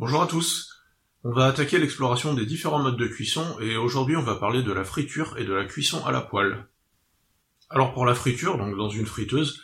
Bonjour 0.00 0.22
à 0.22 0.28
tous. 0.28 0.84
On 1.24 1.32
va 1.32 1.46
attaquer 1.46 1.76
l'exploration 1.76 2.32
des 2.32 2.46
différents 2.46 2.78
modes 2.78 2.96
de 2.96 3.08
cuisson 3.08 3.58
et 3.60 3.76
aujourd'hui 3.76 4.14
on 4.14 4.22
va 4.22 4.36
parler 4.36 4.62
de 4.62 4.70
la 4.70 4.84
friture 4.84 5.36
et 5.38 5.44
de 5.44 5.52
la 5.52 5.64
cuisson 5.64 6.06
à 6.06 6.12
la 6.12 6.20
poêle. 6.20 6.68
Alors 7.68 7.92
pour 7.94 8.06
la 8.06 8.14
friture, 8.14 8.58
donc 8.58 8.76
dans 8.76 8.90
une 8.90 9.06
friteuse, 9.06 9.60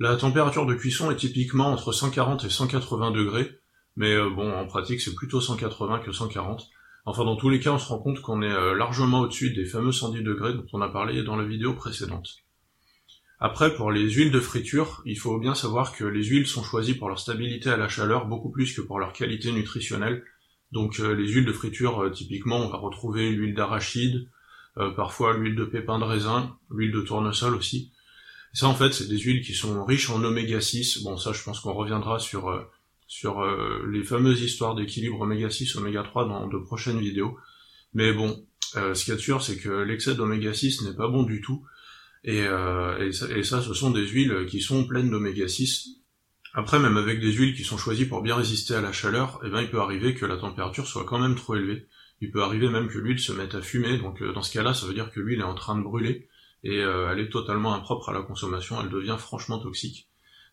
la 0.00 0.16
température 0.16 0.66
de 0.66 0.74
cuisson 0.74 1.12
est 1.12 1.16
typiquement 1.16 1.68
entre 1.68 1.92
140 1.92 2.42
et 2.42 2.50
180 2.50 3.12
degrés, 3.12 3.60
mais 3.94 4.12
euh, 4.12 4.28
bon 4.28 4.52
en 4.52 4.66
pratique 4.66 5.00
c'est 5.00 5.14
plutôt 5.14 5.40
180 5.40 6.00
que 6.00 6.10
140. 6.10 6.66
Enfin 7.04 7.24
dans 7.24 7.36
tous 7.36 7.48
les 7.48 7.60
cas 7.60 7.70
on 7.70 7.78
se 7.78 7.86
rend 7.86 8.00
compte 8.00 8.20
qu'on 8.22 8.42
est 8.42 8.50
euh, 8.50 8.74
largement 8.74 9.20
au-dessus 9.20 9.52
des 9.52 9.66
fameux 9.66 9.92
110 9.92 10.24
degrés 10.24 10.54
dont 10.54 10.66
on 10.72 10.82
a 10.82 10.88
parlé 10.88 11.22
dans 11.22 11.36
la 11.36 11.44
vidéo 11.44 11.74
précédente. 11.74 12.42
Après, 13.38 13.74
pour 13.74 13.92
les 13.92 14.08
huiles 14.10 14.30
de 14.30 14.40
friture, 14.40 15.02
il 15.04 15.18
faut 15.18 15.38
bien 15.38 15.54
savoir 15.54 15.94
que 15.94 16.04
les 16.04 16.24
huiles 16.24 16.46
sont 16.46 16.62
choisies 16.62 16.94
pour 16.94 17.08
leur 17.08 17.18
stabilité 17.18 17.68
à 17.68 17.76
la 17.76 17.88
chaleur 17.88 18.26
beaucoup 18.26 18.50
plus 18.50 18.74
que 18.74 18.80
pour 18.80 18.98
leur 18.98 19.12
qualité 19.12 19.52
nutritionnelle. 19.52 20.24
Donc 20.72 21.00
euh, 21.00 21.14
les 21.14 21.28
huiles 21.28 21.44
de 21.44 21.52
friture, 21.52 22.02
euh, 22.02 22.10
typiquement, 22.10 22.58
on 22.58 22.70
va 22.70 22.78
retrouver 22.78 23.30
l'huile 23.30 23.54
d'arachide, 23.54 24.28
euh, 24.78 24.90
parfois 24.90 25.36
l'huile 25.36 25.54
de 25.54 25.64
pépin 25.64 25.98
de 25.98 26.04
raisin, 26.04 26.56
l'huile 26.70 26.92
de 26.92 27.02
tournesol 27.02 27.54
aussi. 27.54 27.92
ça, 28.54 28.68
en 28.68 28.74
fait, 28.74 28.92
c'est 28.92 29.08
des 29.08 29.18
huiles 29.18 29.42
qui 29.42 29.54
sont 29.54 29.84
riches 29.84 30.08
en 30.08 30.24
oméga 30.24 30.60
6. 30.60 31.02
Bon, 31.02 31.18
ça, 31.18 31.32
je 31.32 31.42
pense 31.42 31.60
qu'on 31.60 31.74
reviendra 31.74 32.18
sur 32.18 32.66
sur 33.08 33.44
les 33.86 34.02
fameuses 34.02 34.42
histoires 34.42 34.74
d'équilibre 34.74 35.20
oméga 35.20 35.50
6, 35.50 35.76
oméga 35.76 36.02
3 36.02 36.26
dans 36.26 36.46
de 36.48 36.58
prochaines 36.58 36.98
vidéos. 36.98 37.36
Mais 37.94 38.12
bon, 38.12 38.44
ce 38.74 39.04
qu'il 39.04 39.10
y 39.10 39.12
a 39.12 39.16
de 39.16 39.20
sûr, 39.20 39.42
c'est 39.42 39.58
que 39.58 39.68
l'excès 39.68 40.14
d'oméga 40.14 40.52
6 40.52 40.82
n'est 40.82 40.96
pas 40.96 41.08
bon 41.08 41.22
du 41.22 41.40
tout 41.40 41.64
euh, 42.26 43.10
et, 43.34 43.42
ça, 43.42 43.62
ce 43.62 43.74
sont 43.74 43.90
des 43.90 44.06
huiles 44.06 44.46
qui 44.48 44.60
sont 44.60 44.84
pleines 44.86 45.10
d'oméga 45.10 45.48
6. 45.48 45.90
Après, 46.54 46.78
même 46.78 46.96
avec 46.96 47.20
des 47.20 47.32
huiles 47.32 47.54
qui 47.54 47.64
sont 47.64 47.76
choisies 47.76 48.06
pour 48.06 48.22
bien 48.22 48.34
résister 48.34 48.74
à 48.74 48.80
la 48.80 48.92
chaleur, 48.92 49.40
eh 49.44 49.50
ben, 49.50 49.60
il 49.60 49.70
peut 49.70 49.80
arriver 49.80 50.14
que 50.14 50.26
la 50.26 50.36
température 50.36 50.86
soit 50.86 51.04
quand 51.04 51.18
même 51.18 51.34
trop 51.34 51.54
élevée. 51.54 51.86
Il 52.20 52.30
peut 52.30 52.42
arriver 52.42 52.70
même 52.70 52.88
que 52.88 52.98
l'huile 52.98 53.18
se 53.18 53.32
mette 53.32 53.54
à 53.54 53.60
fumer, 53.60 53.98
donc 53.98 54.22
euh, 54.22 54.32
dans 54.32 54.42
ce 54.42 54.52
cas-là, 54.52 54.72
ça 54.72 54.86
veut 54.86 54.94
dire 54.94 55.12
que 55.12 55.20
l'huile 55.20 55.40
est 55.40 55.44
en 55.44 55.54
train 55.54 55.76
de 55.76 55.82
brûler, 55.82 56.28
et 56.64 56.78
euh, 56.78 57.12
elle 57.12 57.20
est 57.20 57.28
totalement 57.28 57.74
impropre 57.74 58.08
à 58.08 58.12
la 58.12 58.22
consommation, 58.22 58.80
elle 58.80 58.88
devient 58.88 59.16
franchement 59.18 59.58
toxique. 59.58 60.08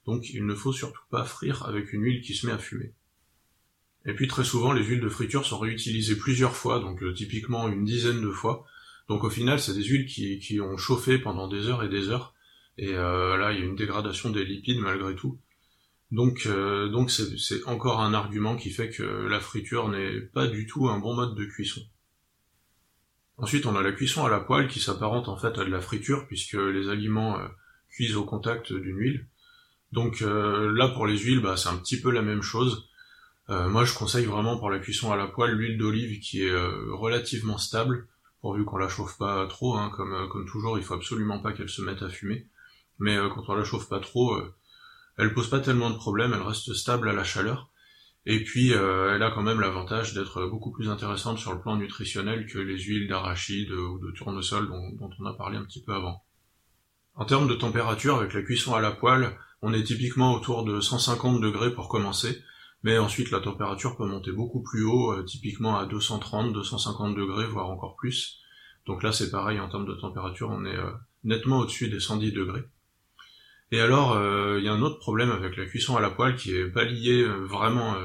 Donc 0.06 0.30
il 0.30 0.45
ne 0.45 0.56
faut 0.56 0.73
surtout 0.73 1.02
pas 1.09 1.23
frire 1.23 1.66
avec 1.66 1.94
une 1.94 2.03
huile 2.03 2.22
qui 2.22 2.36
se 2.36 2.45
met 2.45 2.52
à 2.52 2.58
fumer. 2.58 2.94
Et 4.06 4.14
puis 4.14 4.28
très 4.28 4.44
souvent, 4.44 4.73
les 4.73 4.84
huiles 4.84 5.00
de 5.00 5.08
friture 5.08 5.45
sont 5.45 5.58
réutilisées 5.58 6.17
plusieurs 6.17 6.58
fois, 6.58 6.80
donc 6.80 7.02
typiquement 7.14 7.69
une 7.69 7.86
dizaine 7.86 8.22
de 8.22 8.30
fois, 8.30 8.66
donc 9.09 9.23
au 9.23 9.30
final, 9.30 9.59
c'est 9.59 9.73
des 9.73 9.84
huiles 9.84 10.06
qui, 10.06 10.40
qui, 10.40 10.62
ont 10.62 10.78
chauffé 10.78 11.18
pendant 11.18 11.48
des 11.48 11.68
heures 11.68 11.84
et 11.84 11.90
des 11.90 12.09
heures, 12.09 12.34
et 12.78 12.94
euh, 12.94 13.38
là, 13.38 13.52
il 13.52 13.59
y 13.59 13.62
a 13.62 13.66
une 13.66 13.76
dégradation 13.76 14.30
des 14.30 14.46
lipides 14.46 14.80
malgré 14.80 15.16
tout. 15.16 15.40
Donc 16.12 16.46
euh, 16.46 16.90
donc 16.90 17.09
c'est 17.09 17.64
encore 17.66 18.02
un 18.02 18.14
argument 18.14 18.56
qui 18.56 18.70
fait 18.70 18.90
que 18.90 19.04
la 19.04 19.40
friture 19.40 19.90
n'est 19.90 20.22
pas 20.22 20.48
du 20.48 20.68
tout 20.68 20.88
un 20.88 21.00
bon 21.00 21.16
mode 21.16 21.36
de 21.36 21.46
cuisson. 21.46 21.81
Ensuite, 23.38 23.66
on 23.66 23.76
a 23.76 23.81
la 23.81 23.92
cuisson 23.92 24.24
à 24.24 24.30
la 24.30 24.40
poêle 24.40 24.68
qui 24.68 24.80
s'apparente 24.80 25.28
en 25.28 25.38
fait 25.38 25.58
à 25.58 25.66
de 25.66 25.72
la 25.72 25.81
friture 25.81 26.28
puisque 26.28 26.54
les 26.54 26.90
aliments 26.90 27.40
euh, 27.40 27.48
cuisent 27.90 28.16
au 28.16 28.26
contact 28.26 28.72
d'une 28.72 28.98
huile. 28.98 29.28
Donc 29.92 30.22
là, 30.22 30.88
pour 30.88 31.06
les 31.06 31.20
huiles, 31.20 31.40
bah, 31.40 31.56
c'est 31.56 31.70
un 31.70 31.78
petit 31.78 32.02
peu 32.02 32.09
la 32.09 32.24
même 32.24 32.42
chose. 32.42 32.90
moi, 33.48 33.86
je 33.86 33.94
conseille 33.94 34.26
vraiment 34.26 34.58
pour 34.58 34.72
la 34.72 34.80
cuisson 34.80 35.12
à 35.12 35.16
la 35.16 35.28
poêle 35.28 35.52
l'huile 35.52 35.78
d'olive 35.78 36.20
qui 36.20 36.42
est 36.42 36.56
relativement 36.90 37.59
stable 37.59 38.08
pourvu 38.44 38.66
qu'on 38.66 38.77
la 38.77 38.89
chauffe 38.89 39.17
pas 39.17 39.47
trop, 39.47 39.77
hein, 39.77 39.89
comme, 39.95 40.13
euh, 40.13 40.27
comme 40.27 40.45
toujours, 40.45 40.77
il 40.77 40.83
faut 40.83 40.95
absolument 40.95 41.39
pas 41.39 41.53
qu'elle 41.53 41.69
se 41.69 41.81
mette 41.81 42.02
à 42.02 42.09
fumer. 42.09 42.45
Mais 43.00 43.16
euh, 43.16 43.30
quand 43.30 43.45
on 43.47 43.55
la 43.55 43.63
chauffe 43.63 43.88
pas 43.88 44.02
trop, 44.02 44.35
euh, 44.35 44.53
elle 45.17 45.33
pose 45.33 45.50
pas 45.50 45.61
tellement 45.61 45.89
de 45.89 45.95
problèmes, 45.95 46.33
elle 46.33 46.41
reste 46.41 46.73
stable 46.73 47.08
à 47.08 47.13
la 47.13 47.23
chaleur. 47.23 47.69
Et 48.25 48.44
puis 48.44 48.72
elle 48.72 49.22
a 49.22 49.31
quand 49.31 49.41
même 49.41 49.59
l'avantage 49.59 50.13
d'être 50.13 50.45
beaucoup 50.45 50.72
plus 50.72 50.89
intéressante 50.89 51.39
sur 51.39 51.52
le 51.53 51.59
plan 51.59 51.75
nutritionnel 51.75 52.45
que 52.45 52.58
les 52.58 52.80
huiles 52.80 53.09
d'arachide 53.09 53.69
ou 53.72 54.00
de 54.00 54.11
tournesol 54.11 54.69
dont, 54.69 54.91
dont, 54.91 55.09
on 55.19 55.25
a 55.25 55.33
parlé 55.33 55.57
un 55.57 55.66
petit 55.66 55.83
peu 55.83 55.94
avant. 55.94 56.23
En 57.16 57.25
termes 57.25 57.50
de 57.50 57.53
température, 57.53 58.16
avec 58.16 58.34
la 58.34 58.41
cuisson 58.41 58.75
à 58.75 58.81
la 58.81 58.91
poêle, 58.91 59.38
on 59.62 59.73
est 59.73 59.84
typiquement 59.84 60.34
autour 60.34 60.63
de 60.63 60.79
150 60.79 61.41
degrés 61.41 61.73
pour 61.73 61.89
commencer, 61.89 62.41
mais 62.83 62.97
ensuite, 62.97 63.31
la 63.31 63.39
température 63.39 63.95
peut 63.95 64.05
monter 64.05 64.31
beaucoup 64.33 64.61
plus 64.61 64.83
haut, 64.83 65.13
euh, 65.13 65.23
typiquement 65.23 65.77
à 65.77 65.85
230, 65.85 66.51
250 66.51 67.16
degrés, 67.16 67.47
voire 67.47 67.69
encore 67.69 67.95
plus. 67.95 68.39
Donc 68.85 69.03
là, 69.03 69.13
c'est 69.13 69.31
pareil, 69.31 69.59
en 69.59 69.69
termes 69.69 69.85
de 69.85 69.94
température, 69.94 70.49
on 70.49 70.66
est 70.66 70.75
euh, 70.75 70.91
nettement 71.23 71.59
au-dessus 71.59 71.89
des 71.89 72.01
110 72.01 72.33
degrés. 72.33 72.63
Et 73.71 73.79
alors, 73.79 74.11
euh, 74.11 74.59
il 74.59 74.66
y 74.66 74.67
a 74.67 74.73
un 74.73 74.81
autre 74.81 74.99
problème 74.99 75.31
avec 75.31 75.55
la 75.55 75.66
cuisson 75.66 75.95
à 75.95 76.01
la 76.01 76.09
poêle 76.09 76.35
qui 76.35 76.53
est 76.53 76.67
pas 76.67 76.83
lié 76.83 77.23
vraiment 77.23 77.95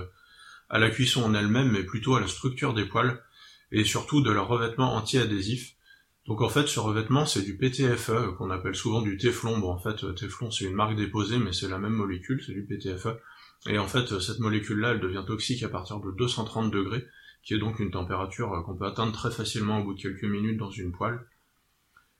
à 0.70 0.78
la 0.78 0.88
cuisson 0.88 1.24
en 1.24 1.34
elle-même, 1.34 1.70
mais 1.72 1.82
plutôt 1.82 2.14
à 2.14 2.20
la 2.20 2.28
structure 2.28 2.72
des 2.72 2.86
poêles, 2.86 3.20
et 3.72 3.84
surtout 3.84 4.22
de 4.22 4.30
leur 4.30 4.48
revêtement 4.48 4.94
anti-adhésif. 4.94 5.74
Donc 6.26 6.40
en 6.40 6.48
fait, 6.48 6.68
ce 6.68 6.80
revêtement, 6.80 7.26
c'est 7.26 7.42
du 7.42 7.56
PTFE, 7.58 8.36
qu'on 8.38 8.50
appelle 8.50 8.76
souvent 8.76 9.02
du 9.02 9.18
Teflon. 9.18 9.58
Bon, 9.58 9.72
en 9.72 9.78
fait, 9.78 10.14
Teflon, 10.14 10.50
c'est 10.50 10.64
une 10.64 10.74
marque 10.74 10.96
déposée, 10.96 11.36
mais 11.38 11.52
c'est 11.52 11.68
la 11.68 11.78
même 11.78 11.92
molécule, 11.92 12.42
c'est 12.46 12.52
du 12.52 12.64
PTFE. 12.64 13.08
Et 13.66 13.78
en 13.78 13.88
fait, 13.88 14.20
cette 14.20 14.38
molécule-là, 14.38 14.92
elle 14.92 15.00
devient 15.00 15.24
toxique 15.26 15.62
à 15.62 15.68
partir 15.68 15.98
de 16.00 16.10
230 16.12 16.70
degrés, 16.70 17.06
qui 17.42 17.54
est 17.54 17.58
donc 17.58 17.80
une 17.80 17.90
température 17.90 18.52
euh, 18.52 18.62
qu'on 18.62 18.76
peut 18.76 18.86
atteindre 18.86 19.12
très 19.12 19.30
facilement 19.30 19.80
au 19.80 19.84
bout 19.84 19.94
de 19.94 20.00
quelques 20.00 20.24
minutes 20.24 20.58
dans 20.58 20.70
une 20.70 20.92
poêle. 20.92 21.20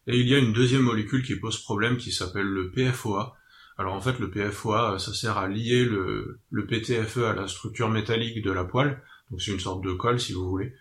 Et 0.06 0.18
il 0.18 0.26
y 0.26 0.34
a 0.34 0.38
une 0.38 0.52
deuxième 0.52 0.82
molécule 0.82 1.22
qui 1.22 1.36
pose 1.36 1.58
problème 1.62 1.96
qui 1.96 2.12
s'appelle 2.12 2.46
le 2.46 2.70
PFOA. 2.70 3.36
Alors 3.76 3.94
en 3.94 4.00
fait, 4.00 4.18
le 4.18 4.30
PFOA, 4.30 4.94
euh, 4.94 4.98
ça 4.98 5.14
sert 5.14 5.38
à 5.38 5.48
lier 5.48 5.84
le, 5.84 6.40
le 6.50 6.66
PTFE 6.66 7.18
à 7.18 7.34
la 7.34 7.46
structure 7.46 7.88
métallique 7.88 8.42
de 8.42 8.50
la 8.50 8.64
poêle, 8.64 9.02
donc 9.30 9.40
c'est 9.40 9.52
une 9.52 9.60
sorte 9.60 9.84
de 9.84 9.92
colle 9.92 10.18
si 10.18 10.32
vous 10.32 10.48
voulez. 10.48 10.74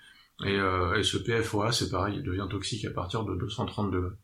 Et, 0.44 0.58
euh, 0.58 0.96
et 0.96 1.04
ce 1.04 1.18
PFOA, 1.18 1.72
c'est 1.72 1.90
pareil, 1.90 2.16
il 2.18 2.24
devient 2.24 2.48
toxique 2.50 2.86
à 2.86 2.92
partir 2.92 3.26
de 3.26 3.36
230 3.36 3.92
degrés. 3.92 4.16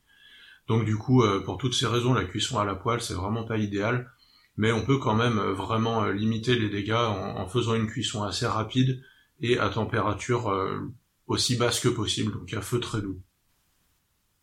Donc 0.67 0.85
du 0.85 0.95
coup, 0.95 1.25
pour 1.43 1.57
toutes 1.57 1.73
ces 1.73 1.87
raisons, 1.87 2.13
la 2.13 2.23
cuisson 2.23 2.57
à 2.57 2.63
la 2.63 2.73
poêle, 2.73 3.01
c'est 3.01 3.13
vraiment 3.13 3.43
pas 3.43 3.57
idéal 3.57 4.09
mais 4.57 4.71
on 4.71 4.85
peut 4.85 4.97
quand 4.97 5.15
même 5.15 5.39
euh, 5.39 5.53
vraiment 5.53 6.03
euh, 6.03 6.11
limiter 6.11 6.55
les 6.55 6.69
dégâts 6.69 6.93
en, 6.93 7.47
faisant 7.47 7.75
une 7.75 7.87
cuisson 7.87 8.23
assez 8.23 8.45
rapide 8.45 9.01
et 9.41 9.57
à 9.57 9.69
température 9.69 10.49
euh, 10.49 10.79
aussi 11.27 11.55
basse 11.55 11.79
que 11.79 11.89
possible, 11.89 12.33
donc 12.33 12.53
à 12.53 12.61
feu 12.61 12.79
très 12.79 13.01
doux. 13.01 13.19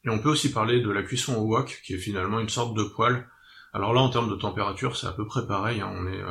Et 0.05 0.11
on 0.11 0.19
peut 0.19 0.31
aussi 0.31 0.51
parler 0.53 0.81
de 0.81 0.91
la 0.91 1.03
cuisson 1.03 1.37
au 1.37 1.45
wok, 1.45 1.83
qui 1.85 1.95
est 1.95 1.99
finalement 1.99 2.41
une 2.41 2.49
sorte 2.49 2.77
de 2.77 2.83
poêle. 2.83 3.29
Alors 3.73 3.93
là, 3.93 4.01
en 4.01 4.11
termes 4.11 4.31
de 4.31 4.35
température, 4.35 4.97
c'est 4.97 5.07
à 5.07 5.13
peu 5.13 5.27
près 5.27 5.47
pareil, 5.47 5.81
hein. 5.81 5.93
on 5.95 6.07
est, 6.07 6.23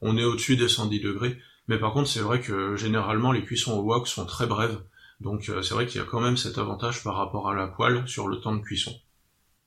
on 0.00 0.16
est 0.16 0.24
au-dessus 0.24 0.56
des 0.56 0.68
110 0.68 1.00
degrés, 1.00 1.38
mais 1.66 1.78
par 1.78 1.92
contre, 1.92 2.08
c'est 2.08 2.20
vrai 2.20 2.40
que 2.40 2.76
généralement, 2.76 3.32
les 3.32 3.44
cuissons 3.44 3.72
au 3.72 3.82
wok 3.82 4.06
sont 4.06 4.24
très 4.24 4.46
brèves, 4.46 4.80
donc 5.20 5.44
c'est 5.44 5.74
vrai 5.74 5.86
qu'il 5.86 6.00
y 6.00 6.04
a 6.04 6.06
quand 6.06 6.20
même 6.20 6.36
cet 6.36 6.58
avantage 6.58 7.02
par 7.02 7.16
rapport 7.16 7.50
à 7.50 7.54
la 7.54 7.66
poêle 7.66 8.06
sur 8.06 8.28
le 8.28 8.40
temps 8.40 8.54
de 8.54 8.62
cuisson. 8.62 8.94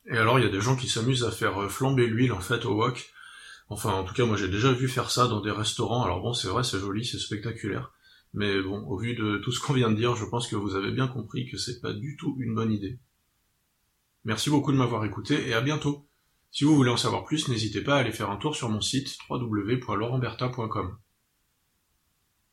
Et 0.09 0.17
alors, 0.17 0.39
il 0.39 0.45
y 0.45 0.47
a 0.47 0.51
des 0.51 0.61
gens 0.61 0.77
qui 0.77 0.87
s'amusent 0.87 1.25
à 1.25 1.31
faire 1.31 1.69
flamber 1.69 2.07
l'huile, 2.07 2.31
en 2.31 2.39
fait, 2.39 2.65
au 2.65 2.73
wok, 2.73 3.11
Enfin, 3.71 3.93
en 3.93 4.03
tout 4.03 4.13
cas, 4.13 4.25
moi 4.25 4.35
j'ai 4.35 4.49
déjà 4.49 4.73
vu 4.73 4.89
faire 4.89 5.09
ça 5.09 5.29
dans 5.29 5.39
des 5.39 5.49
restaurants. 5.49 6.03
Alors 6.03 6.21
bon, 6.21 6.33
c'est 6.33 6.49
vrai, 6.49 6.61
c'est 6.61 6.77
joli, 6.77 7.05
c'est 7.05 7.17
spectaculaire. 7.17 7.93
Mais 8.33 8.61
bon, 8.61 8.81
au 8.85 8.97
vu 8.97 9.15
de 9.15 9.37
tout 9.37 9.53
ce 9.53 9.61
qu'on 9.61 9.71
vient 9.71 9.89
de 9.89 9.95
dire, 9.95 10.13
je 10.13 10.25
pense 10.25 10.49
que 10.49 10.57
vous 10.57 10.75
avez 10.75 10.91
bien 10.91 11.07
compris 11.07 11.49
que 11.49 11.57
c'est 11.57 11.79
pas 11.79 11.93
du 11.93 12.17
tout 12.19 12.35
une 12.39 12.53
bonne 12.53 12.73
idée. 12.73 12.99
Merci 14.25 14.49
beaucoup 14.49 14.73
de 14.73 14.77
m'avoir 14.77 15.05
écouté 15.05 15.47
et 15.47 15.53
à 15.53 15.61
bientôt. 15.61 16.05
Si 16.51 16.65
vous 16.65 16.75
voulez 16.75 16.91
en 16.91 16.97
savoir 16.97 17.23
plus, 17.23 17.47
n'hésitez 17.47 17.79
pas 17.79 17.95
à 17.95 17.99
aller 17.99 18.11
faire 18.11 18.29
un 18.29 18.35
tour 18.35 18.57
sur 18.57 18.67
mon 18.67 18.81
site 18.81 19.17
www.laurentberta.com. 19.29 20.97